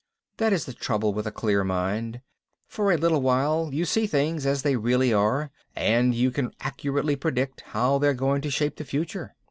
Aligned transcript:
That 0.37 0.51
is 0.51 0.65
the 0.65 0.73
trouble 0.73 1.13
with 1.13 1.27
a 1.27 1.31
clear 1.31 1.63
mind. 1.63 2.21
For 2.67 2.91
a 2.91 2.97
little 2.97 3.21
while 3.21 3.69
you 3.71 3.85
see 3.85 4.07
things 4.07 4.47
as 4.47 4.63
they 4.63 4.75
really 4.75 5.13
are 5.13 5.51
and 5.75 6.15
you 6.15 6.31
can 6.31 6.55
accurately 6.59 7.15
predict 7.15 7.61
how 7.67 7.99
they're 7.99 8.15
going 8.15 8.41
to 8.41 8.49
shape 8.49 8.77
the 8.77 8.83
future 8.83 9.35